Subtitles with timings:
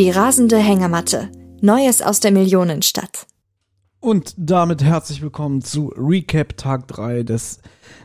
[0.00, 1.30] Die rasende Hängematte.
[1.60, 3.26] Neues aus der Millionenstadt.
[4.00, 7.60] Und damit herzlich willkommen zu Recap Tag 3 des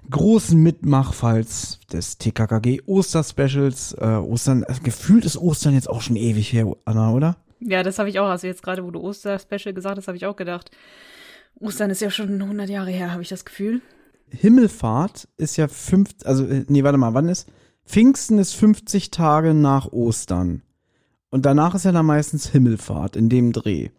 [0.09, 3.93] großen Mitmachfalls des TKKG Osterspecials.
[3.93, 7.37] Äh, Ostern, äh, gefühlt ist Ostern jetzt auch schon ewig her, Anna, oder?
[7.61, 8.27] Ja, das habe ich auch.
[8.27, 10.71] Also jetzt gerade, wo du Osterspecial gesagt hast, habe ich auch gedacht.
[11.61, 13.79] Ostern ist ja schon 100 Jahre her, habe ich das Gefühl.
[14.31, 17.47] Himmelfahrt ist ja fünf, also, äh, nee, warte mal, wann ist?
[17.85, 20.61] Pfingsten ist 50 Tage nach Ostern.
[21.35, 23.89] Und danach ist ja dann meistens Himmelfahrt in dem Dreh.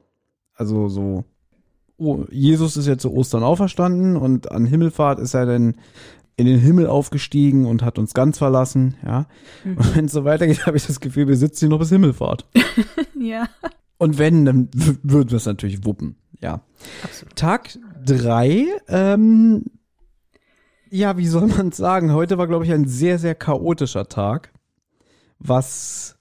[0.54, 1.26] Also so,
[1.98, 5.74] oh, Jesus ist ja zu Ostern auferstanden und an Himmelfahrt ist er dann
[6.38, 9.26] in den Himmel aufgestiegen und hat uns ganz verlassen, ja.
[9.64, 9.76] Mhm.
[9.76, 12.46] Und wenn es so weitergeht, habe ich das Gefühl, wir sitzen hier noch bis Himmelfahrt.
[13.20, 13.50] ja.
[13.98, 14.70] Und wenn, dann
[15.02, 16.62] würden wir es natürlich wuppen, ja.
[17.02, 17.36] Absolut.
[17.36, 19.62] Tag drei, ähm,
[20.88, 22.14] ja, wie soll man es sagen?
[22.14, 24.54] Heute war, glaube ich, ein sehr, sehr chaotischer Tag,
[25.38, 26.15] was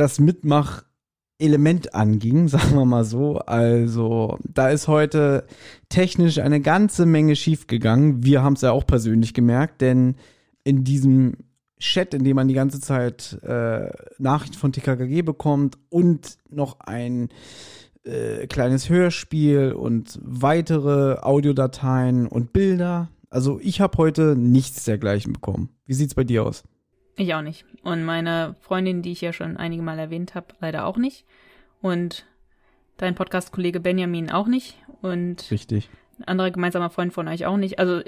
[0.00, 3.38] das Mitmachelement anging, sagen wir mal so.
[3.38, 5.46] Also, da ist heute
[5.88, 8.24] technisch eine ganze Menge schiefgegangen.
[8.24, 10.16] Wir haben es ja auch persönlich gemerkt, denn
[10.64, 11.34] in diesem
[11.78, 17.30] Chat, in dem man die ganze Zeit äh, Nachrichten von TKKG bekommt und noch ein
[18.04, 23.08] äh, kleines Hörspiel und weitere Audiodateien und Bilder.
[23.30, 25.70] Also ich habe heute nichts dergleichen bekommen.
[25.86, 26.64] Wie sieht's bei dir aus?
[27.20, 27.66] Ich auch nicht.
[27.82, 31.26] Und meine Freundin, die ich ja schon einige Mal erwähnt habe, leider auch nicht.
[31.82, 32.24] Und
[32.96, 34.78] dein Podcast-Kollege Benjamin auch nicht.
[35.02, 35.90] Und Richtig.
[36.18, 37.78] ein anderer gemeinsamer Freund von euch auch nicht.
[37.78, 38.00] Also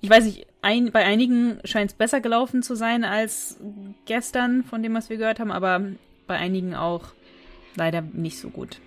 [0.00, 3.60] ich weiß nicht, ein, bei einigen scheint es besser gelaufen zu sein als
[4.04, 5.82] gestern, von dem, was wir gehört haben, aber
[6.26, 7.04] bei einigen auch
[7.76, 8.80] leider nicht so gut.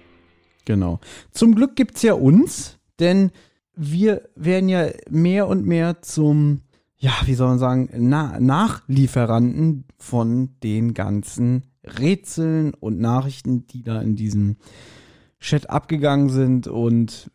[0.65, 0.99] Genau.
[1.31, 3.31] Zum Glück gibt es ja uns, denn
[3.77, 6.63] wir werden ja mehr und mehr zum
[6.99, 14.01] ja, wie soll man sagen, Na Nachlieferanten von den ganzen Rätseln und Nachrichten, die da
[14.01, 14.57] in diesem
[15.39, 16.67] Chat abgegangen sind.
[16.67, 17.31] Und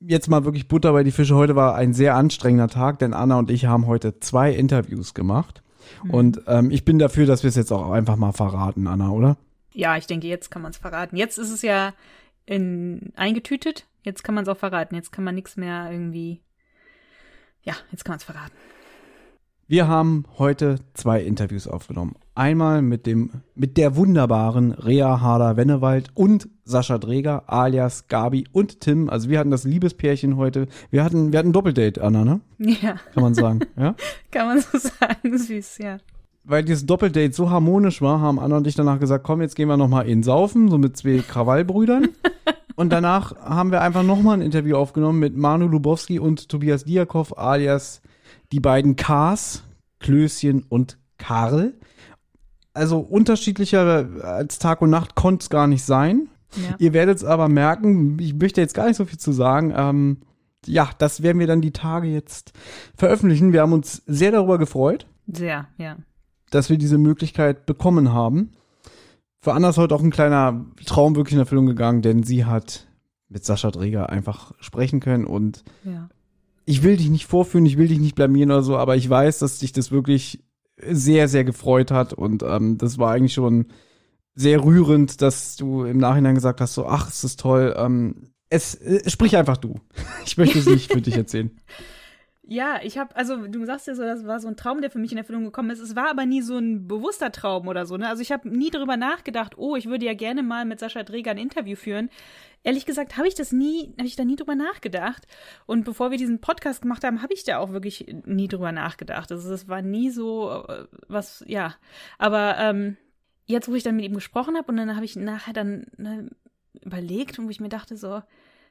[0.00, 1.34] jetzt mal wirklich Butter bei die Fische.
[1.34, 5.62] Heute war ein sehr anstrengender Tag, denn Anna und ich haben heute zwei Interviews gemacht.
[6.02, 6.10] Mhm.
[6.10, 9.38] Und ähm, ich bin dafür, dass wir es jetzt auch einfach mal verraten, Anna, oder?
[9.72, 11.16] Ja, ich denke, jetzt kann man es verraten.
[11.16, 11.94] Jetzt ist es ja
[12.44, 13.86] in, eingetütet.
[14.02, 14.94] Jetzt kann man es auch verraten.
[14.94, 16.42] Jetzt kann man nichts mehr irgendwie.
[17.62, 18.52] Ja, jetzt kann man es verraten.
[19.66, 22.16] Wir haben heute zwei Interviews aufgenommen.
[22.34, 29.08] Einmal mit dem, mit der wunderbaren Rea Harder-Wennewald und Sascha Dreger, alias Gabi und Tim.
[29.08, 30.68] Also wir hatten das Liebespärchen heute.
[30.90, 32.40] Wir hatten, wir hatten ein Doppeldate, Anna, ne?
[32.58, 32.96] Ja.
[33.14, 33.94] Kann man sagen, ja?
[34.30, 35.96] Kann man so sagen, süß, ja.
[36.44, 39.68] Weil dieses Doppeldate so harmonisch war, haben Anna und ich danach gesagt, komm, jetzt gehen
[39.68, 42.08] wir nochmal in Saufen, so mit zwei Krawallbrüdern.
[42.76, 47.38] und danach haben wir einfach nochmal ein Interview aufgenommen mit Manu Lubowski und Tobias Diakov,
[47.38, 48.02] alias
[48.52, 49.64] die beiden Ks,
[50.00, 51.74] Klößchen und Karl.
[52.72, 56.28] Also unterschiedlicher als Tag und Nacht konnte es gar nicht sein.
[56.56, 56.76] Ja.
[56.78, 59.72] Ihr werdet es aber merken, ich möchte jetzt gar nicht so viel zu sagen.
[59.76, 60.18] Ähm,
[60.66, 62.52] ja, das werden wir dann die Tage jetzt
[62.96, 63.52] veröffentlichen.
[63.52, 65.06] Wir haben uns sehr darüber gefreut.
[65.26, 65.96] Sehr, ja.
[66.50, 68.52] Dass wir diese Möglichkeit bekommen haben.
[69.40, 72.86] Für Anna ist heute auch ein kleiner Traum wirklich in Erfüllung gegangen, denn sie hat
[73.28, 76.08] mit Sascha Dreger einfach sprechen können und ja
[76.66, 79.38] ich will dich nicht vorführen, ich will dich nicht blamieren oder so, aber ich weiß,
[79.40, 80.44] dass dich das wirklich
[80.78, 83.66] sehr, sehr gefreut hat und ähm, das war eigentlich schon
[84.34, 87.74] sehr rührend, dass du im Nachhinein gesagt hast, so, ach, es ist toll.
[87.76, 89.80] Ähm, es, äh, sprich einfach du.
[90.26, 91.50] Ich möchte es nicht für dich erzählen.
[92.46, 94.98] Ja, ich habe, also du sagst ja so, das war so ein Traum, der für
[94.98, 95.80] mich in Erfüllung gekommen ist.
[95.80, 97.96] Es war aber nie so ein bewusster Traum oder so.
[97.96, 98.06] Ne?
[98.06, 101.30] Also ich habe nie darüber nachgedacht, oh, ich würde ja gerne mal mit Sascha Dreger
[101.30, 102.10] ein Interview führen.
[102.62, 105.26] Ehrlich gesagt habe ich das nie, habe ich da nie drüber nachgedacht.
[105.64, 109.32] Und bevor wir diesen Podcast gemacht haben, habe ich da auch wirklich nie drüber nachgedacht.
[109.32, 111.74] Also es war nie so äh, was, ja.
[112.18, 112.98] Aber ähm,
[113.46, 116.28] jetzt, wo ich dann mit ihm gesprochen habe und dann habe ich nachher dann ne,
[116.82, 118.22] überlegt und wo ich mir dachte so,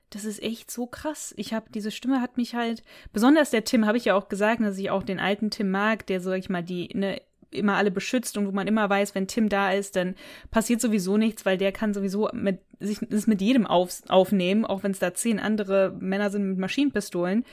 [0.10, 1.34] das ist echt so krass.
[1.38, 4.62] Ich habe diese Stimme hat mich halt besonders der Tim habe ich ja auch gesagt,
[4.62, 7.22] dass ich auch den alten Tim mag, der sag ich mal die ne
[7.54, 10.16] immer alle beschützt und wo man immer weiß, wenn Tim da ist, dann
[10.52, 14.84] passiert sowieso nichts, weil der kann sowieso mit sich das mit jedem auf, aufnehmen, auch
[14.84, 17.46] wenn es da zehn andere Männer sind mit Maschinenpistolen.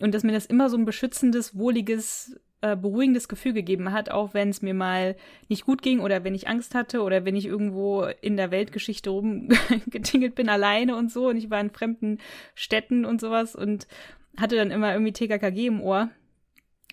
[0.00, 4.32] Und dass mir das immer so ein beschützendes, wohliges, äh, beruhigendes Gefühl gegeben hat, auch
[4.32, 5.16] wenn es mir mal
[5.50, 9.10] nicht gut ging oder wenn ich Angst hatte oder wenn ich irgendwo in der Weltgeschichte
[9.10, 12.20] rumgetingelt bin alleine und so und ich war in fremden
[12.54, 13.86] Städten und sowas und
[14.38, 16.08] hatte dann immer irgendwie TKKG im Ohr.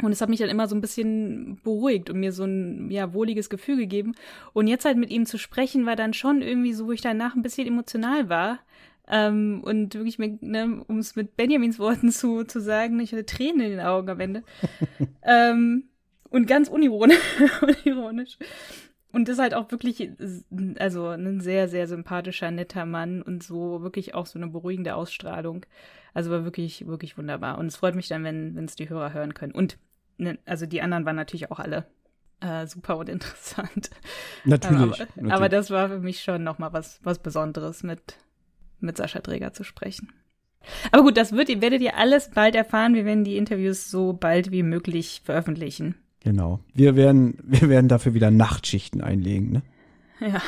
[0.01, 3.13] Und es hat mich dann immer so ein bisschen beruhigt und mir so ein ja
[3.13, 4.13] wohliges Gefühl gegeben.
[4.51, 7.33] Und jetzt halt mit ihm zu sprechen, war dann schon irgendwie so, wo ich danach
[7.33, 8.59] ein bisschen emotional war.
[9.11, 13.59] Ähm, und wirklich, ne, um es mit Benjamins Worten zu, zu sagen, ich hatte Tränen
[13.59, 14.43] in den Augen am Ende.
[15.23, 15.89] ähm,
[16.29, 17.19] und ganz unironisch.
[17.85, 18.37] unironisch.
[19.11, 20.09] Und ist halt auch wirklich,
[20.79, 25.65] also ein sehr, sehr sympathischer, netter Mann und so wirklich auch so eine beruhigende Ausstrahlung.
[26.13, 27.57] Also war wirklich, wirklich wunderbar.
[27.57, 29.51] Und es freut mich dann, wenn es die Hörer hören können.
[29.51, 29.77] Und
[30.17, 31.85] ne, also die anderen waren natürlich auch alle
[32.39, 33.89] äh, super und interessant.
[34.45, 35.33] Natürlich aber, natürlich.
[35.33, 38.17] aber das war für mich schon nochmal was, was Besonderes, mit,
[38.81, 40.09] mit Sascha Träger zu sprechen.
[40.91, 42.93] Aber gut, das wird, werdet ihr alles bald erfahren.
[42.93, 45.95] Wir werden die Interviews so bald wie möglich veröffentlichen.
[46.19, 46.59] Genau.
[46.73, 49.61] Wir werden, wir werden dafür wieder Nachtschichten einlegen, ne?
[50.19, 50.41] Ja.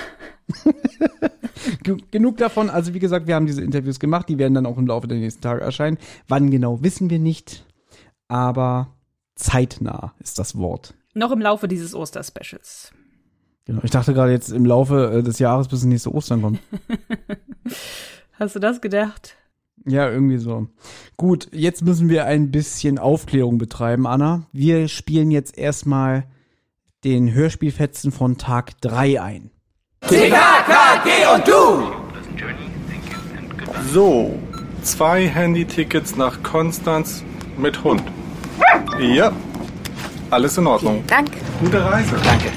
[2.12, 2.70] Genug davon.
[2.70, 4.30] Also wie gesagt, wir haben diese Interviews gemacht.
[4.30, 5.98] Die werden dann auch im Laufe der nächsten Tage erscheinen.
[6.28, 7.66] Wann genau, wissen wir nicht.
[8.28, 8.94] Aber
[9.36, 10.94] zeitnah ist das Wort.
[11.16, 12.92] Noch im Laufe dieses Osterspecials.
[13.66, 13.82] Genau.
[13.84, 16.60] Ich dachte gerade jetzt im Laufe äh, des Jahres, bis das nächste Ostern kommt.
[18.34, 19.36] Hast du das gedacht?
[19.86, 20.68] Ja, irgendwie so.
[21.18, 24.48] Gut, jetzt müssen wir ein bisschen Aufklärung betreiben, Anna.
[24.52, 26.26] Wir spielen jetzt erstmal
[27.04, 29.52] den Hörspielfetzen von Tag 3 ein.
[30.02, 31.92] TKKG und du!
[33.92, 34.40] So,
[34.82, 37.24] zwei Handy-Tickets nach Konstanz
[37.58, 38.04] mit Hund.
[39.00, 39.32] Ja,
[40.30, 41.04] alles in Ordnung.
[41.08, 41.30] Dank.
[41.60, 42.16] Gute Reise.
[42.24, 42.50] Danke.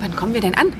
[0.00, 0.72] Wann kommen wir denn an?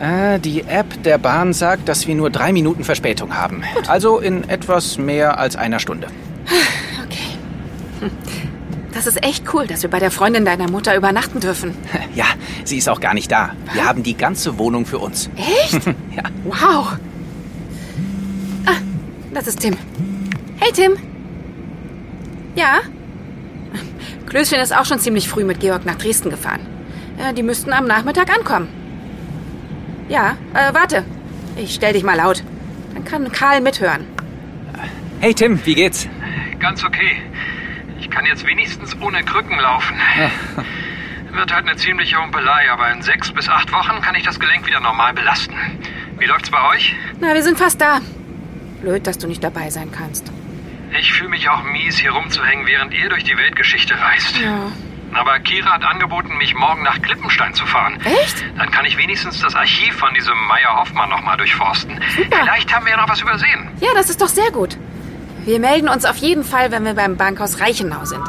[0.00, 3.62] Äh, die App der Bahn sagt, dass wir nur drei Minuten Verspätung haben.
[3.86, 6.08] Also in etwas mehr als einer Stunde.
[7.04, 7.36] Okay.
[8.00, 8.10] Hm.
[8.94, 11.74] Das ist echt cool, dass wir bei der Freundin deiner Mutter übernachten dürfen.
[12.14, 12.24] Ja,
[12.64, 13.50] sie ist auch gar nicht da.
[13.72, 15.30] Wir haben die ganze Wohnung für uns.
[15.36, 15.84] Echt?
[16.16, 16.24] Ja.
[16.44, 16.96] Wow.
[18.66, 18.80] Ah,
[19.32, 19.76] das ist Tim.
[20.58, 20.96] Hey, Tim.
[22.56, 22.80] Ja?
[24.26, 26.66] Klößchen ist auch schon ziemlich früh mit Georg nach Dresden gefahren.
[27.18, 28.79] Ja, die müssten am Nachmittag ankommen.
[30.10, 31.04] Ja, äh, warte.
[31.56, 32.42] Ich stell dich mal laut.
[32.94, 34.04] Dann kann Karl mithören.
[35.20, 36.08] Hey Tim, wie geht's?
[36.58, 37.22] Ganz okay.
[38.00, 39.96] Ich kann jetzt wenigstens ohne Krücken laufen.
[41.32, 44.66] Wird halt eine ziemliche Humpelei, aber in sechs bis acht Wochen kann ich das Gelenk
[44.66, 45.54] wieder normal belasten.
[46.18, 46.92] Wie läuft's bei euch?
[47.20, 48.00] Na, wir sind fast da.
[48.80, 50.32] Blöd, dass du nicht dabei sein kannst.
[50.98, 54.36] Ich fühle mich auch mies, hier rumzuhängen, während ihr durch die Weltgeschichte reist.
[54.40, 54.72] Ja.
[55.12, 58.00] Aber Kira hat angeboten, mich morgen nach Klippenstein zu fahren.
[58.04, 58.44] Echt?
[58.56, 62.00] Dann kann ich wenigstens das Archiv von diesem Meier Hoffmann nochmal durchforsten.
[62.16, 62.38] Super.
[62.42, 63.68] Vielleicht haben wir ja noch was übersehen.
[63.80, 64.76] Ja, das ist doch sehr gut.
[65.44, 68.22] Wir melden uns auf jeden Fall, wenn wir beim Bankhaus Reichenau sind.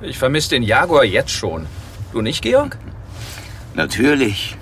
[0.00, 1.66] Ich vermisse den Jaguar jetzt schon.
[2.12, 2.78] Du nicht, Georg?
[3.74, 4.56] Natürlich.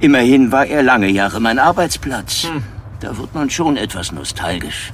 [0.00, 2.46] Immerhin war er lange Jahre mein Arbeitsplatz.
[3.00, 4.92] Da wird man schon etwas nostalgisch.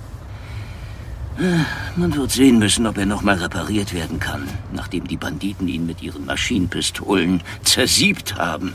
[1.38, 1.64] Äh,
[1.96, 6.02] Man wird sehen müssen, ob er nochmal repariert werden kann, nachdem die Banditen ihn mit
[6.02, 8.74] ihren Maschinenpistolen zersiebt haben.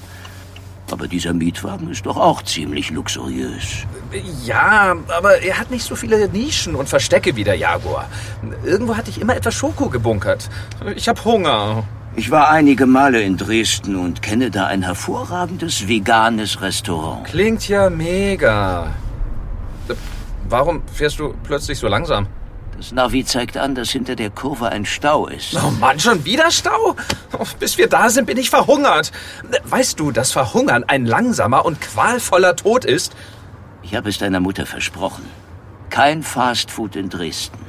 [0.90, 3.84] Aber dieser Mietwagen ist doch auch ziemlich luxuriös.
[4.46, 8.10] Ja, aber er hat nicht so viele Nischen und Verstecke wie der Jaguar.
[8.66, 10.50] Irgendwo hatte ich immer etwas Schoko gebunkert.
[10.96, 11.84] Ich hab Hunger.
[12.20, 17.24] Ich war einige Male in Dresden und kenne da ein hervorragendes veganes Restaurant.
[17.28, 18.88] Klingt ja mega.
[20.50, 22.26] Warum fährst du plötzlich so langsam?
[22.76, 25.56] Das Navi zeigt an, dass hinter der Kurve ein Stau ist.
[25.64, 26.96] Oh Mann, schon wieder Stau?
[27.38, 29.12] Oh, Bis wir da sind, bin ich verhungert.
[29.66, 33.16] Weißt du, dass Verhungern ein langsamer und qualvoller Tod ist?
[33.84, 35.26] Ich habe es deiner Mutter versprochen.
[35.92, 37.60] Kein Fastfood in Dresden.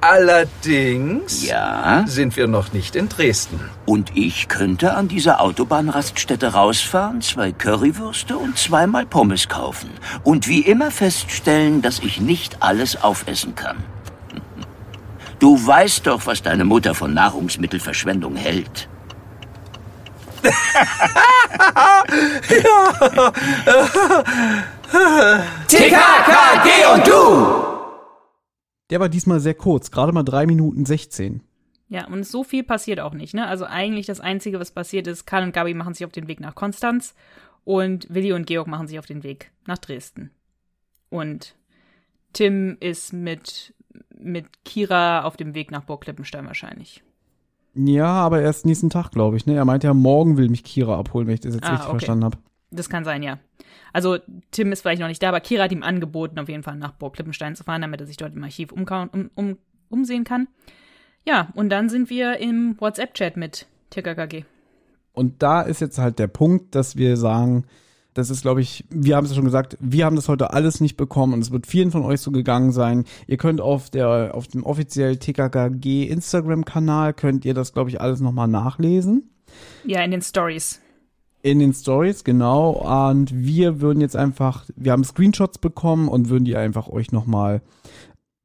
[0.00, 2.04] Allerdings Ja?
[2.06, 3.60] sind wir noch nicht in Dresden.
[3.86, 9.90] Und ich könnte an dieser Autobahnraststätte rausfahren, zwei Currywürste und zweimal Pommes kaufen.
[10.22, 13.76] Und wie immer feststellen, dass ich nicht alles aufessen kann.
[15.38, 18.88] Du weißt doch, was deine Mutter von Nahrungsmittelverschwendung hält.
[25.68, 27.75] TKKG und du!
[28.90, 31.42] Der war diesmal sehr kurz, gerade mal drei Minuten 16.
[31.88, 33.46] Ja, und so viel passiert auch nicht, ne?
[33.46, 36.40] Also eigentlich das Einzige, was passiert ist, Karl und Gabi machen sich auf den Weg
[36.40, 37.14] nach Konstanz
[37.64, 40.30] und Willi und Georg machen sich auf den Weg nach Dresden.
[41.10, 41.54] Und
[42.32, 43.72] Tim ist mit,
[44.16, 47.02] mit Kira auf dem Weg nach Burg Klippenstein wahrscheinlich.
[47.74, 49.46] Ja, aber erst nächsten Tag, glaube ich.
[49.46, 49.54] Ne?
[49.54, 51.98] Er meinte ja, morgen will mich Kira abholen, wenn ich das jetzt Ah, richtig okay.
[51.98, 52.38] verstanden habe.
[52.70, 53.38] Das kann sein, ja.
[53.92, 54.18] Also
[54.50, 56.92] Tim ist vielleicht noch nicht da, aber Kira hat ihm angeboten, auf jeden Fall nach
[56.92, 58.86] Burg Klippenstein zu fahren, damit er sich dort im Archiv um,
[59.34, 59.58] um,
[59.88, 60.48] umsehen kann.
[61.24, 64.44] Ja, und dann sind wir im WhatsApp-Chat mit TKKG.
[65.12, 67.64] Und da ist jetzt halt der Punkt, dass wir sagen,
[68.16, 70.80] das ist, glaube ich, wir haben es ja schon gesagt, wir haben das heute alles
[70.80, 73.04] nicht bekommen und es wird vielen von euch so gegangen sein.
[73.26, 78.20] Ihr könnt auf der, auf dem offiziellen TKKG Instagram-Kanal könnt ihr das, glaube ich, alles
[78.20, 79.30] nochmal nachlesen.
[79.84, 80.80] Ja, in den Stories.
[81.46, 82.70] In den Stories, genau.
[82.70, 87.62] Und wir würden jetzt einfach, wir haben Screenshots bekommen und würden die einfach euch nochmal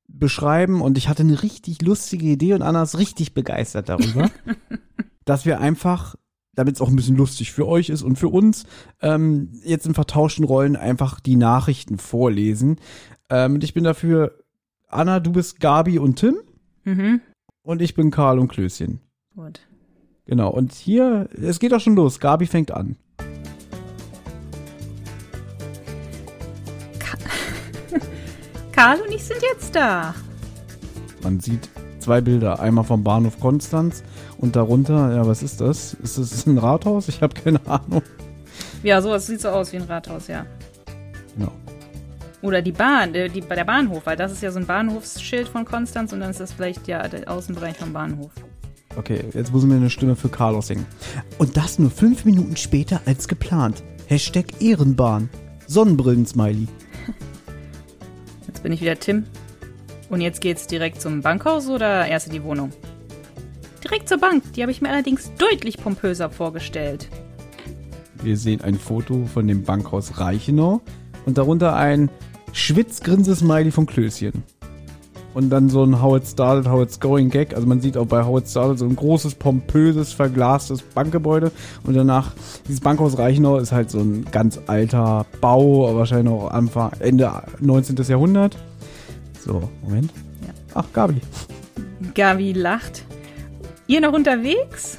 [0.08, 0.81] beschreiben.
[0.81, 4.29] Und ich hatte eine richtig lustige Idee und Anna ist richtig begeistert darüber,
[5.25, 6.15] dass wir einfach,
[6.53, 8.67] damit es auch ein bisschen lustig für euch ist und für uns,
[9.01, 12.75] ähm, jetzt in vertauschten Rollen einfach die Nachrichten vorlesen.
[13.31, 14.38] Ähm, und ich bin dafür,
[14.89, 16.36] Anna, du bist Gabi und Tim
[16.84, 17.22] Mhm.
[17.63, 19.00] und ich bin Karl und Klößchen.
[19.36, 19.62] Gut.
[20.25, 22.19] Genau, und hier, es geht auch schon los.
[22.19, 22.95] Gabi fängt an.
[28.71, 30.13] Karl und ich sind jetzt da.
[31.23, 32.59] Man sieht zwei Bilder.
[32.59, 34.03] Einmal vom Bahnhof Konstanz
[34.37, 35.93] und darunter, ja, was ist das?
[35.95, 37.07] Ist das ein Rathaus?
[37.07, 38.03] Ich habe keine Ahnung.
[38.83, 40.45] Ja, sowas sieht so aus wie ein Rathaus, ja.
[41.35, 41.51] Genau.
[42.41, 45.63] Oder die Bahn, äh, die, der Bahnhof, weil das ist ja so ein Bahnhofsschild von
[45.63, 48.31] Konstanz und dann ist das vielleicht ja der Außenbereich vom Bahnhof.
[48.98, 50.86] Okay, jetzt müssen wir eine Stimme für Carlos singen.
[51.38, 53.83] Und das nur fünf Minuten später als geplant.
[54.07, 55.29] Hashtag Ehrenbahn.
[55.67, 56.67] Sonnenbrillen-Smiley.
[58.48, 59.24] Jetzt bin ich wieder Tim.
[60.10, 62.71] Und jetzt geht's direkt zum Bankhaus oder erst in die Wohnung?
[63.81, 64.43] Direkt zur Bank.
[64.53, 67.07] Die habe ich mir allerdings deutlich pompöser vorgestellt.
[68.21, 70.81] Wir sehen ein Foto von dem Bankhaus Reichenau
[71.25, 72.10] und darunter ein
[72.51, 74.43] Schwitzgrinse-Smiley von Klößchen.
[75.33, 77.53] Und dann so ein How It Started, How It's Going Gag.
[77.53, 81.51] Also man sieht auch bei How It Started so ein großes, pompöses, verglastes Bankgebäude.
[81.83, 82.33] Und danach,
[82.67, 87.95] dieses Bankhaus Reichenau ist halt so ein ganz alter Bau, wahrscheinlich noch Anfang, Ende 19.
[88.07, 88.57] Jahrhundert.
[89.39, 90.11] So, Moment.
[90.41, 90.53] Ja.
[90.73, 91.21] Ach, Gabi.
[92.13, 93.05] Gabi lacht.
[93.88, 94.97] Ihr noch unterwegs?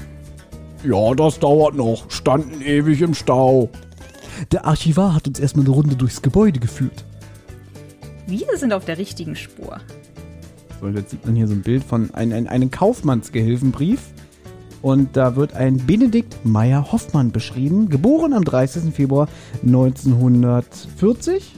[0.84, 2.10] Ja, das dauert noch.
[2.10, 3.68] Standen ewig im Stau.
[4.50, 7.04] Der Archivar hat uns erstmal eine Runde durchs Gebäude geführt.
[8.26, 9.80] Wir sind auf der richtigen Spur.
[10.82, 14.00] Und jetzt sieht man hier so ein Bild von ein, ein, einem Kaufmannsgehilfenbrief.
[14.82, 18.92] Und da wird ein Benedikt Meyer Hoffmann beschrieben, geboren am 30.
[18.92, 19.28] Februar
[19.64, 21.54] 1940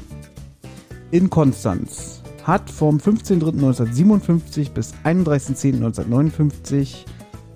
[1.11, 2.21] in Konstanz.
[2.43, 6.97] Hat vom 15.03.1957 bis 31.10.1959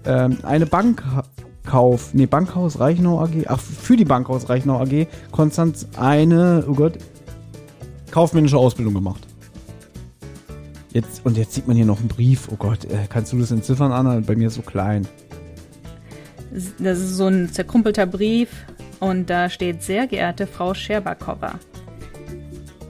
[0.06, 6.64] ähm, eine Bankkauf, nee, Bankhaus Reichenau AG, ach, für die Bankhaus Reichenau AG Konstanz eine,
[6.66, 6.96] oh Gott,
[8.10, 9.27] kaufmännische Ausbildung gemacht.
[10.98, 12.48] Jetzt, und jetzt sieht man hier noch einen Brief.
[12.50, 14.18] Oh Gott, äh, kannst du das entziffern, Anna?
[14.18, 15.06] Bei mir ist so klein.
[16.80, 18.48] Das ist so ein zerkrumpelter Brief
[18.98, 21.60] und da steht sehr geehrte Frau Scherbakowa.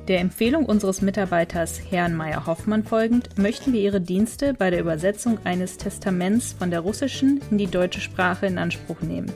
[0.06, 5.38] Der Empfehlung unseres Mitarbeiters Herrn Meyer Hoffmann folgend möchten wir Ihre Dienste bei der Übersetzung
[5.44, 9.30] eines Testaments von der russischen in die deutsche Sprache in Anspruch nehmen.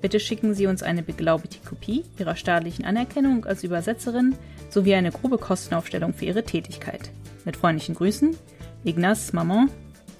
[0.00, 4.34] Bitte schicken Sie uns eine beglaubigte Kopie Ihrer staatlichen Anerkennung als Übersetzerin
[4.70, 7.12] sowie eine grobe Kostenaufstellung für Ihre Tätigkeit.
[7.44, 8.36] Mit freundlichen Grüßen,
[8.84, 9.70] Ignaz Maman,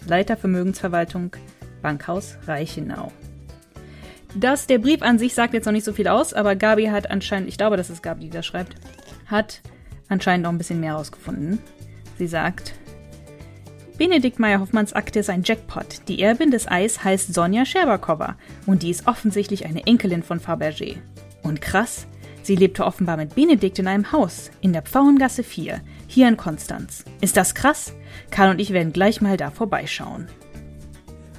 [0.06, 1.36] Leiter Vermögensverwaltung,
[1.82, 3.12] Bankhaus Reichenau.
[4.34, 7.10] Das, der Brief an sich sagt jetzt noch nicht so viel aus, aber Gabi hat
[7.10, 8.74] anscheinend, ich glaube, das ist Gabi, die das schreibt,
[9.26, 9.60] hat
[10.08, 11.58] anscheinend noch ein bisschen mehr herausgefunden.
[12.18, 12.74] Sie sagt,
[13.98, 16.08] Benedikt Meyer-Hoffmanns Akte ist ein Jackpot.
[16.08, 18.36] Die Erbin des Eis heißt Sonja Scherbakowa
[18.66, 20.96] und die ist offensichtlich eine Enkelin von Fabergé.
[21.42, 22.06] Und krass,
[22.42, 25.80] sie lebte offenbar mit Benedikt in einem Haus in der Pfauengasse 4,
[26.12, 27.04] hier in Konstanz.
[27.20, 27.94] Ist das krass?
[28.30, 30.28] Karl und ich werden gleich mal da vorbeischauen.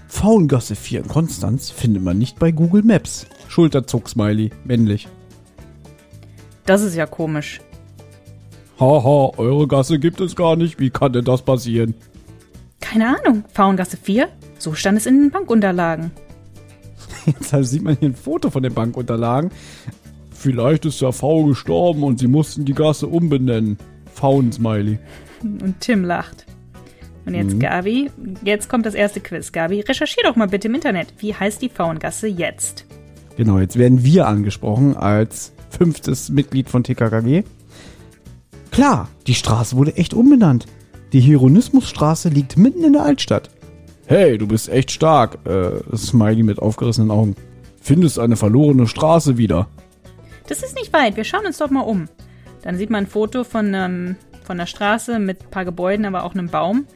[0.07, 3.27] Pfauengasse 4 in Konstanz findet man nicht bei Google Maps.
[3.49, 5.07] Schulterzuck-Smiley, männlich.
[6.65, 7.61] Das ist ja komisch.
[8.79, 10.79] Haha, eure Gasse gibt es gar nicht.
[10.79, 11.93] Wie kann denn das passieren?
[12.79, 13.43] Keine Ahnung.
[13.53, 14.29] Pfauengasse 4?
[14.57, 16.11] So stand es in den Bankunterlagen.
[17.25, 19.51] Jetzt sieht man hier ein Foto von den Bankunterlagen.
[20.31, 23.77] Vielleicht ist der V gestorben und sie mussten die Gasse umbenennen.
[24.23, 24.99] Faun-Smiley.
[25.41, 26.45] Und Tim lacht.
[27.25, 28.09] Und jetzt Gabi,
[28.45, 29.51] jetzt kommt das erste Quiz.
[29.51, 31.13] Gabi, recherchier doch mal bitte im Internet.
[31.17, 32.85] Wie heißt die Pfauengasse jetzt?
[33.35, 37.43] Genau, jetzt werden wir angesprochen als fünftes Mitglied von TKKG.
[38.71, 40.67] Klar, die Straße wurde echt umbenannt.
[41.11, 43.49] Die Hieronismusstraße liegt mitten in der Altstadt.
[44.05, 45.39] Hey, du bist echt stark.
[45.45, 47.35] Äh, Smiley mit aufgerissenen Augen.
[47.81, 49.67] Findest eine verlorene Straße wieder.
[50.47, 51.17] Das ist nicht weit.
[51.17, 52.07] Wir schauen uns doch mal um.
[52.63, 56.23] Dann sieht man ein Foto von, ähm, von der Straße mit ein paar Gebäuden, aber
[56.23, 56.87] auch einem Baum.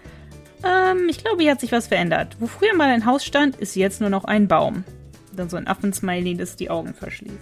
[0.63, 2.37] Ähm, ich glaube, hier hat sich was verändert.
[2.39, 4.83] Wo früher mal ein Haus stand, ist jetzt nur noch ein Baum.
[5.35, 7.35] Dann so ein Affensmiley, das die Augen verschließt.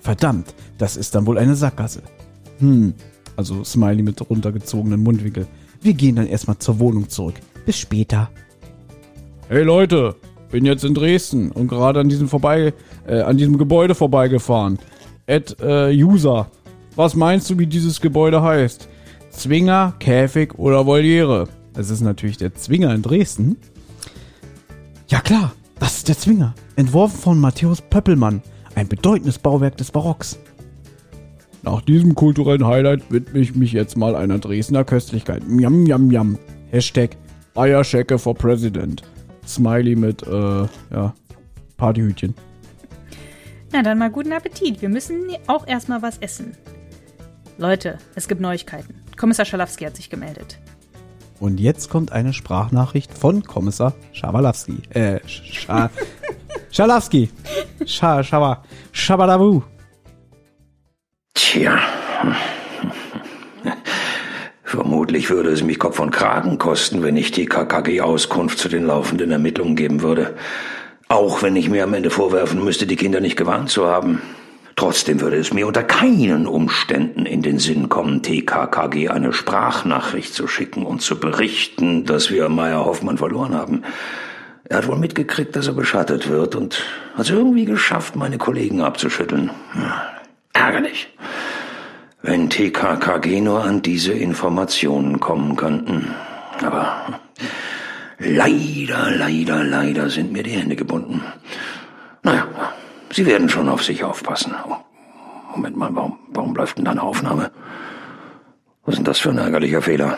[0.00, 2.02] Verdammt, das ist dann wohl eine Sackgasse.
[2.58, 2.94] Hm,
[3.36, 5.46] also Smiley mit runtergezogenen Mundwinkel.
[5.82, 7.34] Wir gehen dann erstmal zur Wohnung zurück.
[7.66, 8.30] Bis später.
[9.48, 10.14] Hey Leute,
[10.50, 12.72] bin jetzt in Dresden und gerade an diesem vorbei,
[13.06, 14.78] äh, an diesem Gebäude vorbeigefahren.
[15.26, 16.50] Ed äh, User.
[16.96, 18.88] Was meinst du, wie dieses Gebäude heißt?
[19.30, 21.48] Zwinger, Käfig oder Voliere?
[21.72, 23.56] Das ist natürlich der Zwinger in Dresden.
[25.08, 26.54] Ja klar, das ist der Zwinger.
[26.76, 28.42] Entworfen von Matthäus Pöppelmann.
[28.74, 30.38] Ein bedeutendes Bauwerk des Barocks.
[31.62, 35.46] Nach diesem kulturellen Highlight widme ich mich jetzt mal einer Dresdner Köstlichkeit.
[35.46, 36.38] Miam, miam, miam.
[36.70, 37.16] Hashtag
[37.54, 39.02] Eierschecke for President.
[39.46, 41.14] Smiley mit, äh, ja,
[41.76, 42.34] Partyhütchen.
[43.72, 44.80] Na dann mal guten Appetit.
[44.82, 46.56] Wir müssen auch erstmal was essen.
[47.60, 48.94] Leute, es gibt Neuigkeiten.
[49.18, 50.58] Kommissar Schalowski hat sich gemeldet.
[51.40, 54.78] Und jetzt kommt eine Sprachnachricht von Kommissar Schawalawski.
[54.88, 55.90] Äh, Scha
[56.70, 57.28] Schalowski.
[57.84, 58.64] Scha Schawa.
[58.92, 59.62] Schabadabu.
[61.34, 61.78] Tja.
[64.64, 68.86] Vermutlich würde es mich Kopf und Kragen kosten, wenn ich die KKG Auskunft zu den
[68.86, 70.34] laufenden Ermittlungen geben würde.
[71.08, 74.22] Auch wenn ich mir am Ende vorwerfen müsste, die Kinder nicht gewarnt zu haben.
[74.80, 80.46] Trotzdem würde es mir unter keinen Umständen in den Sinn kommen, TKKG eine Sprachnachricht zu
[80.46, 83.82] schicken und zu berichten, dass wir Meier Hoffmann verloren haben.
[84.64, 86.82] Er hat wohl mitgekriegt, dass er beschattet wird und
[87.14, 89.50] hat es irgendwie geschafft, meine Kollegen abzuschütteln.
[90.54, 91.12] Ärgerlich.
[92.22, 96.14] Wenn TKKG nur an diese Informationen kommen könnten.
[96.64, 97.20] Aber
[98.18, 101.22] leider, leider, leider sind mir die Hände gebunden.
[103.12, 104.54] Sie werden schon auf sich aufpassen.
[104.68, 104.76] Oh,
[105.56, 107.50] Moment mal, warum, warum läuft denn da eine Aufnahme?
[108.84, 110.16] Was ist denn das für ein ärgerlicher Fehler?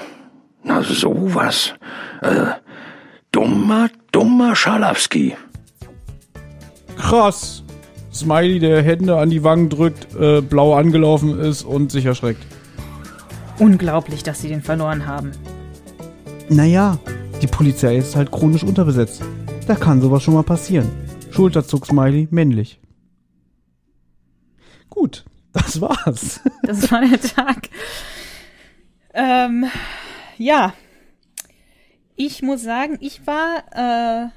[0.63, 1.75] Na, sowas.
[2.21, 2.47] Äh,
[3.33, 5.37] dummer, dummer Schalowski.
[6.99, 7.65] Krass.
[8.13, 12.45] Smiley, der Hände an die Wangen drückt, äh, blau angelaufen ist und sich erschreckt.
[13.59, 15.33] Unglaublich, dass sie den verloren haben.
[16.51, 16.99] Naja,
[17.41, 19.23] die Polizei ist halt chronisch unterbesetzt.
[19.67, 20.91] Da kann sowas schon mal passieren.
[21.33, 22.81] Schulterzuck Smiley, männlich.
[24.89, 26.41] Gut, das war's.
[26.63, 27.69] Das war der Tag.
[29.15, 29.67] Ähm,
[30.39, 30.75] ja.
[32.15, 34.29] Ich muss sagen, ich war, äh,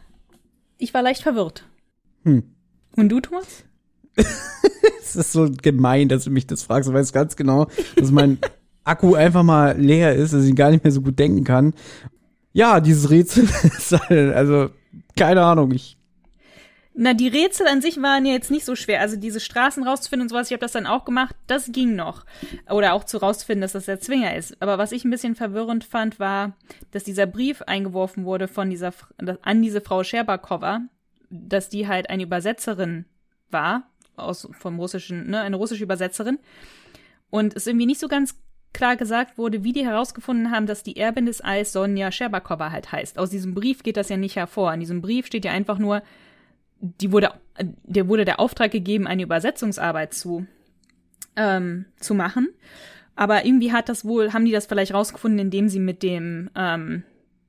[0.78, 1.66] ich war leicht verwirrt.
[2.24, 2.44] Hm.
[2.96, 3.64] Und du, Thomas?
[5.02, 6.90] Es ist so gemein, dass du mich das fragst.
[6.90, 8.40] Du weißt ganz genau, dass mein
[8.84, 11.74] Akku einfach mal leer ist, dass ich gar nicht mehr so gut denken kann.
[12.54, 14.72] Ja, dieses Rätsel ist halt, also,
[15.16, 15.95] keine Ahnung, ich
[16.98, 19.02] Na, die Rätsel an sich waren ja jetzt nicht so schwer.
[19.02, 22.26] Also diese Straßen rauszufinden und sowas, ich habe das dann auch gemacht, das ging noch.
[22.70, 24.62] Oder auch zu rauszufinden, dass das der Zwinger ist.
[24.62, 26.56] Aber was ich ein bisschen verwirrend fand, war,
[26.92, 28.94] dass dieser Brief eingeworfen wurde von dieser
[29.42, 30.82] an diese Frau Scherbakowa,
[31.30, 33.04] dass die halt eine Übersetzerin
[33.52, 36.40] war, aus vom Russischen, ne, eine russische Übersetzerin.
[37.30, 38.36] Und es irgendwie nicht so ganz
[38.72, 42.94] klar gesagt wurde, wie die herausgefunden haben, dass die Erbin des Eis Sonja Scherbakowa halt
[42.94, 43.20] heißt.
[43.20, 44.74] Aus diesem Brief geht das ja nicht hervor.
[44.74, 46.02] In diesem Brief steht ja einfach nur,
[46.80, 50.46] die wurde, der wurde der Auftrag gegeben, eine Übersetzungsarbeit zu,
[51.36, 52.50] ähm, zu machen.
[53.16, 57.04] Aber irgendwie hat das wohl, haben die das vielleicht rausgefunden, indem sie mit dem, ähm,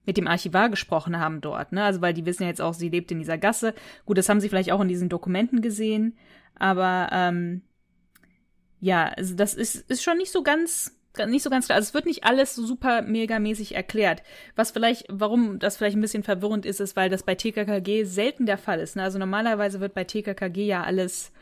[0.04, 1.82] mit dem Archivar gesprochen haben dort, ne?
[1.82, 3.74] Also weil die wissen ja jetzt auch, sie lebt in dieser Gasse.
[4.04, 6.16] Gut, das haben sie vielleicht auch in diesen Dokumenten gesehen,
[6.54, 7.62] aber ähm,
[8.78, 11.76] ja, also das ist, ist schon nicht so ganz nicht so ganz klar.
[11.76, 14.22] Also es wird nicht alles so super megamäßig erklärt.
[14.55, 18.44] Was vielleicht, warum das vielleicht ein bisschen verwirrend ist, ist, weil das bei TKKG selten
[18.46, 18.96] der Fall ist.
[18.96, 19.02] Ne?
[19.02, 21.33] Also normalerweise wird bei TKKG ja alles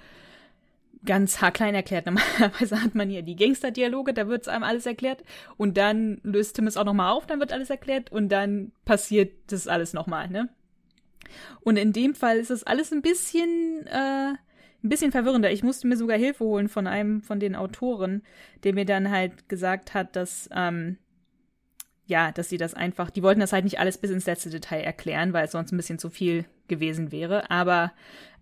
[1.04, 2.06] ganz haarklein erklärt.
[2.06, 5.22] Normalerweise hat man hier die Gangster-Dialoge, da wird einem alles erklärt.
[5.56, 8.12] Und dann löst Tim es auch nochmal auf, dann wird alles erklärt.
[8.12, 10.48] Und dann passiert das alles nochmal, ne?
[11.62, 14.34] Und in dem Fall ist das alles ein bisschen, äh,
[14.84, 15.50] ein bisschen verwirrender.
[15.50, 18.22] Ich musste mir sogar Hilfe holen von einem von den Autoren,
[18.62, 20.98] der mir dann halt gesagt hat, dass, ähm,
[22.06, 24.82] ja, dass sie das einfach, die wollten das halt nicht alles bis ins letzte Detail
[24.82, 27.50] erklären, weil es sonst ein bisschen zu viel gewesen wäre.
[27.50, 27.92] Aber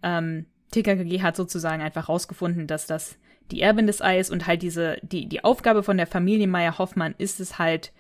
[0.03, 3.17] ähm, TKKG hat sozusagen einfach rausgefunden, dass das
[3.51, 7.15] die Erbin des Eis und halt diese, die, die Aufgabe von der Familie Meyer Hoffmann
[7.19, 7.93] ist es halt,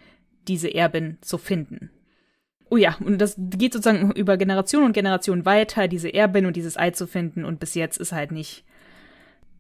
[0.49, 1.91] diese Erbin zu finden.
[2.73, 6.79] Oh ja, und das geht sozusagen über Generation und Generation weiter, diese Erbin und dieses
[6.79, 7.45] Ei zu finden.
[7.45, 8.65] Und bis jetzt ist halt nicht,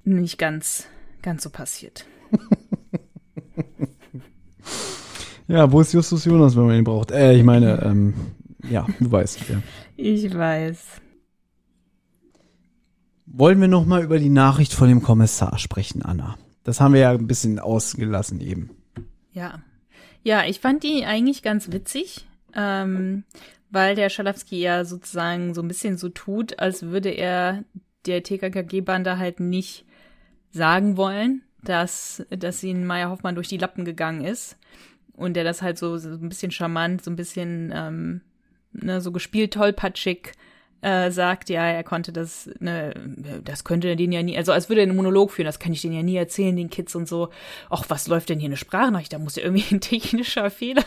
[0.02, 0.86] nicht ganz,
[1.20, 2.06] ganz so passiert.
[5.46, 7.10] ja, wo ist Justus Jonas, wenn man ihn braucht?
[7.10, 8.14] Äh, ich meine, ähm,
[8.70, 9.60] ja, du weißt, ja.
[9.98, 10.82] Ich weiß.
[13.26, 16.38] Wollen wir noch mal über die Nachricht von dem Kommissar sprechen, Anna?
[16.64, 18.70] Das haben wir ja ein bisschen ausgelassen eben.
[19.32, 19.62] Ja.
[20.22, 23.24] Ja, ich fand die eigentlich ganz witzig, ähm,
[23.70, 27.64] weil der Schalowski ja sozusagen so ein bisschen so tut, als würde er
[28.06, 29.84] der TKKG-Bande halt nicht
[30.50, 34.58] sagen wollen, dass, dass ihnen Maya Hoffmann durch die Lappen gegangen ist.
[35.14, 38.20] Und der das halt so, so ein bisschen charmant, so ein bisschen ähm,
[38.72, 40.32] ne, so gespielt tollpatschig
[40.80, 42.92] äh, sagt, ja, er konnte das, ne,
[43.44, 45.80] das könnte den ja nie, also als würde er einen Monolog führen, das kann ich
[45.80, 47.28] denen ja nie erzählen, den Kids und so.
[47.70, 49.12] Ach, was läuft denn hier eine Sprachnachricht?
[49.12, 50.84] Da muss ja irgendwie ein technischer Fehler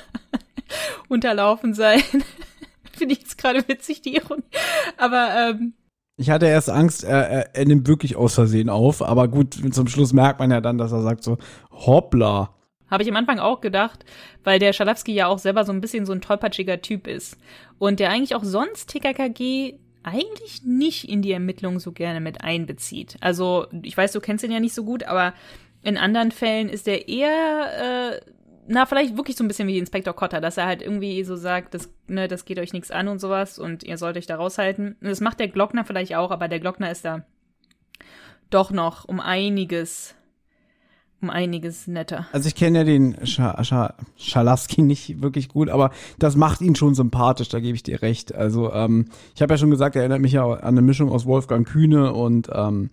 [1.09, 2.01] unterlaufen sein.
[2.93, 4.43] Finde ich jetzt gerade witzig, die Ironie.
[4.97, 5.73] Aber ähm,
[6.17, 9.87] ich hatte erst Angst, er, er, er nimmt wirklich aus Versehen auf, aber gut, zum
[9.87, 11.37] Schluss merkt man ja dann, dass er sagt so,
[11.71, 12.55] hoppla.
[12.89, 14.05] Habe ich am Anfang auch gedacht,
[14.43, 17.37] weil der Schalowski ja auch selber so ein bisschen so ein tollpatschiger Typ ist.
[17.79, 19.73] Und der eigentlich auch sonst TKKG
[20.03, 23.17] eigentlich nicht in die Ermittlungen so gerne mit einbezieht.
[23.21, 25.33] Also, ich weiß, du kennst ihn ja nicht so gut, aber
[25.81, 28.21] in anderen Fällen ist er eher, äh,
[28.67, 31.73] na, vielleicht wirklich so ein bisschen wie Inspektor Cotter, dass er halt irgendwie so sagt,
[31.73, 34.95] das, ne, das geht euch nichts an und sowas und ihr sollt euch da raushalten.
[35.01, 37.25] Das macht der Glockner vielleicht auch, aber der Glockner ist da
[38.49, 40.15] doch noch um einiges
[41.21, 42.27] um einiges netter.
[42.33, 46.75] Also ich kenne ja den Scha Scha Schalowski nicht wirklich gut, aber das macht ihn
[46.75, 48.35] schon sympathisch, da gebe ich dir recht.
[48.35, 51.25] Also ähm, ich habe ja schon gesagt, er erinnert mich ja an eine Mischung aus
[51.25, 52.89] Wolfgang Kühne und ähm,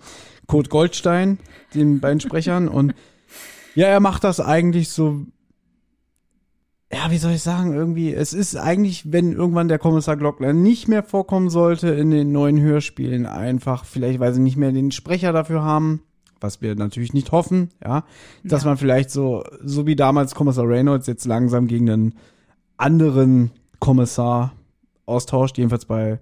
[0.46, 1.38] Kurt Goldstein,
[1.74, 2.68] den beiden Sprechern.
[2.68, 2.94] und
[3.74, 5.26] ja, er macht das eigentlich so
[6.94, 10.88] ja, wie soll ich sagen, irgendwie, es ist eigentlich, wenn irgendwann der Kommissar Glockner nicht
[10.88, 15.32] mehr vorkommen sollte in den neuen Hörspielen, einfach vielleicht, weil sie nicht mehr den Sprecher
[15.32, 16.02] dafür haben,
[16.40, 18.04] was wir natürlich nicht hoffen, ja,
[18.44, 18.70] dass ja.
[18.70, 22.14] man vielleicht so, so wie damals Kommissar Reynolds jetzt langsam gegen einen
[22.76, 24.52] anderen Kommissar
[25.06, 26.20] austauscht, jedenfalls bei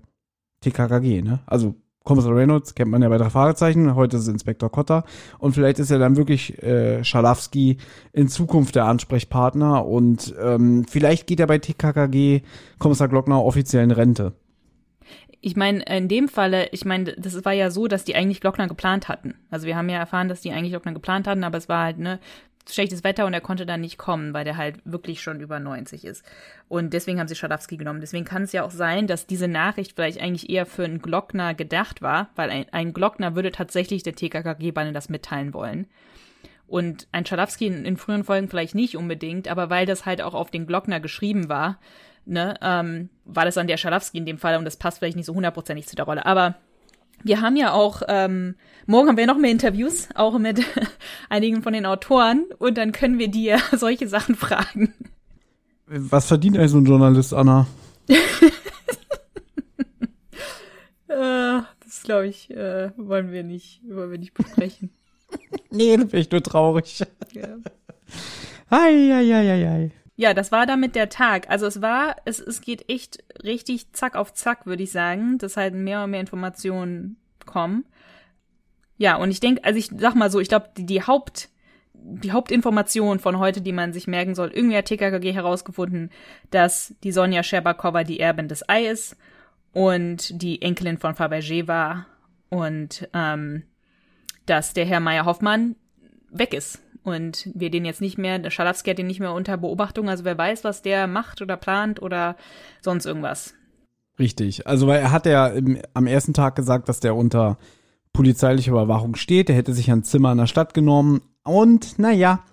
[0.61, 1.41] TKKG, ne?
[1.47, 5.05] Also Kommissar Reynolds kennt man ja bei drei Fragezeichen, heute ist es Inspektor Kotter
[5.39, 7.77] und vielleicht ist er dann wirklich äh, Schalowski
[8.13, 12.43] in Zukunft der Ansprechpartner und ähm, vielleicht geht er bei TKKG
[12.79, 14.33] Kommissar Glockner offiziell in Rente
[15.43, 18.69] ich meine, in dem Falle, ich meine, das war ja so, dass die eigentlich Glockner
[18.69, 19.35] geplant hatten.
[19.51, 21.99] Also wir haben ja erfahren, dass die eigentlich Glockner geplant hatten, aber es war halt,
[21.99, 22.21] ne,
[22.75, 26.05] schlechtes Wetter und er konnte dann nicht kommen, weil der halt wirklich schon über 90
[26.05, 26.25] ist.
[26.69, 28.01] Und deswegen haben sie Schadowski genommen.
[28.01, 31.55] Deswegen kann es ja auch sein, dass diese Nachricht vielleicht eigentlich eher für einen Glockner
[31.55, 35.87] gedacht war, weil ein, ein Glockner würde tatsächlich der TKKG-Bande das mitteilen wollen.
[36.67, 40.35] Und ein Schadowski in, in früheren Folgen vielleicht nicht unbedingt, aber weil das halt auch
[40.35, 41.79] auf den Glockner geschrieben war,
[42.25, 45.27] ne, ähm, war das dann der Schalowski in dem Fall und das passt vielleicht nicht
[45.27, 46.25] so hundertprozentig zu der Rolle.
[46.27, 46.57] Aber
[47.23, 48.55] wir haben ja auch, ähm,
[48.87, 50.65] morgen haben wir noch mehr Interviews, auch mit
[51.29, 54.95] einigen von den Autoren und dann können wir dir solche Sachen fragen.
[55.87, 57.67] Was verdient eigentlich so ein Journalist, Anna?
[58.09, 58.15] äh,
[61.09, 64.91] das glaube ich, äh, wollen wir nicht, wollen wir nicht besprechen.
[65.71, 67.01] nee, da bin ich nur traurig.
[67.33, 67.57] Ja.
[68.69, 69.91] Ei, ei, ei, ei, ei.
[70.21, 71.49] Ja, das war damit der Tag.
[71.49, 75.57] Also es war, es, es geht echt richtig zack auf zack, würde ich sagen, dass
[75.57, 77.87] halt mehr und mehr Informationen kommen.
[78.99, 81.49] Ja, und ich denke, also ich sag mal so, ich glaube, die, die Haupt,
[81.95, 86.11] die Hauptinformation von heute, die man sich merken soll, irgendwie hat TKKG herausgefunden,
[86.51, 89.17] dass die Sonja Scherbakova die Erbin des Ei ist
[89.73, 92.05] und die Enkelin von Fabergé war
[92.51, 93.63] und ähm,
[94.45, 95.77] dass der Herr Meyer Hoffmann
[96.31, 99.57] weg ist und wir den jetzt nicht mehr, der Schalowski hat den nicht mehr unter
[99.57, 102.37] Beobachtung, also wer weiß, was der macht oder plant oder
[102.83, 103.55] sonst irgendwas.
[104.19, 107.59] Richtig, also weil er hat ja im, am ersten Tag gesagt, dass der unter
[108.13, 112.45] polizeilicher Überwachung steht, er hätte sich ein Zimmer in der Stadt genommen und naja,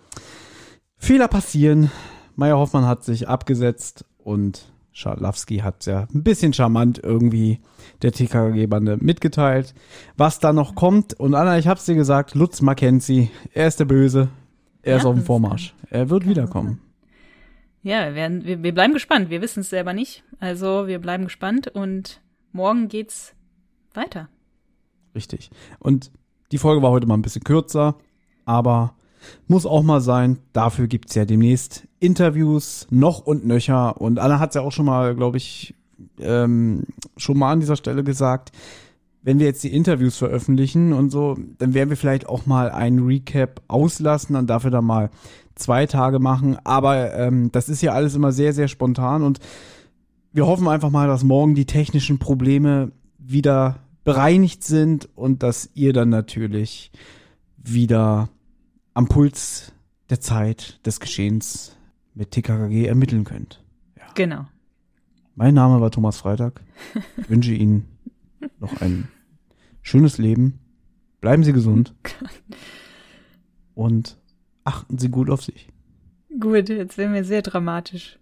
[0.97, 1.91] Fehler passieren.
[2.35, 7.59] Meier Hoffmann hat sich abgesetzt und Schalowski hat ja ein bisschen charmant irgendwie
[8.01, 9.75] der TKG-Bande mitgeteilt,
[10.17, 11.13] was da noch kommt.
[11.13, 14.29] Und Anna, ich hab's dir gesagt, Lutz Mackenzie, er ist der Böse,
[14.81, 15.75] er ja, ist auf dem Vormarsch.
[15.91, 16.81] Er wird wiederkommen.
[17.83, 19.29] Ja, wir, werden, wir, wir bleiben gespannt.
[19.29, 20.23] Wir wissen es selber nicht.
[20.39, 22.19] Also wir bleiben gespannt und
[22.51, 23.35] morgen geht's
[23.93, 24.29] weiter.
[25.13, 25.51] Richtig.
[25.77, 26.11] Und
[26.51, 27.97] die Folge war heute mal ein bisschen kürzer,
[28.45, 28.95] aber
[29.47, 30.39] muss auch mal sein.
[30.53, 33.99] Dafür gibt's ja demnächst Interviews noch und nöcher.
[33.99, 35.75] Und Anna hat's ja auch schon mal, glaube ich,
[36.19, 36.83] ähm,
[37.15, 38.51] schon mal an dieser Stelle gesagt.
[39.23, 43.05] Wenn wir jetzt die Interviews veröffentlichen und so, dann werden wir vielleicht auch mal einen
[43.05, 45.09] Recap auslassen und dafür dann mal
[45.55, 46.57] zwei Tage machen.
[46.63, 49.39] Aber ähm, das ist ja alles immer sehr, sehr spontan und
[50.31, 55.93] wir hoffen einfach mal, dass morgen die technischen Probleme wieder bereinigt sind und dass ihr
[55.93, 56.91] dann natürlich
[57.57, 58.29] wieder
[58.93, 59.73] am Puls
[60.09, 61.76] der Zeit des Geschehens
[62.17, 63.63] mit TKKG ermitteln könnt.
[63.95, 64.03] Ja.
[64.15, 64.45] Genau.
[65.35, 66.61] Mein Name war Thomas Freitag.
[67.17, 67.87] Ich wünsche Ihnen
[68.59, 69.07] noch ein
[69.83, 70.59] schönes Leben.
[71.21, 71.93] Bleiben Sie gesund.
[73.75, 74.17] und
[74.63, 75.69] achten Sie gut auf sich.
[76.39, 78.19] Gut, jetzt werden wir sehr dramatisch.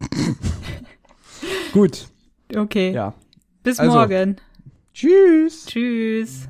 [1.72, 2.08] gut.
[2.54, 2.92] Okay.
[2.92, 3.14] Ja.
[3.62, 3.92] Bis Also.
[3.92, 4.36] morgen.
[4.94, 5.66] Tschüss.
[5.66, 6.48] Tschüss.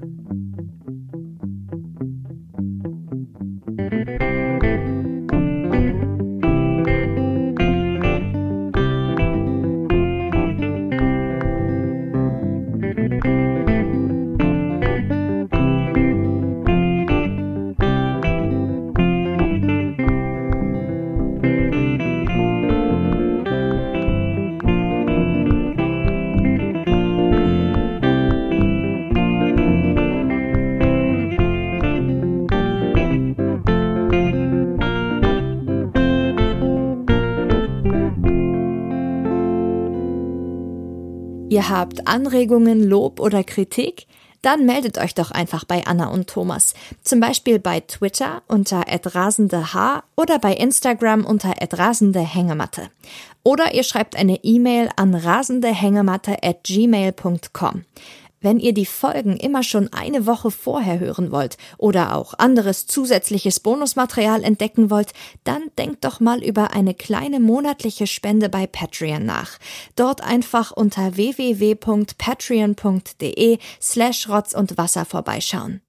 [41.52, 44.06] Ihr habt Anregungen, Lob oder Kritik?
[44.40, 46.72] Dann meldet euch doch einfach bei Anna und Thomas.
[47.02, 49.62] Zum Beispiel bei Twitter unter @rasendeh
[50.16, 52.88] oder bei Instagram unter @rasendehängematte.
[53.42, 57.84] Oder ihr schreibt eine E-Mail an rasendehängematte@gmail.com.
[58.42, 63.60] Wenn ihr die Folgen immer schon eine Woche vorher hören wollt oder auch anderes zusätzliches
[63.60, 65.12] Bonusmaterial entdecken wollt,
[65.44, 69.60] dann denkt doch mal über eine kleine monatliche Spende bei Patreon nach.
[69.94, 75.82] Dort einfach unter www.patreon.de slash Rotz und Wasser vorbeischauen.